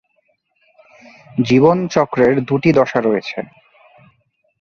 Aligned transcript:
জীবন 1.41 1.77
চক্রের 1.87 2.33
দু’টি 2.45 2.69
দশা 2.73 2.99
রয়েছে। 3.01 3.37